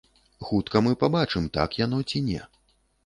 [0.47, 2.41] Хутка мы пабачым, так яно ці не.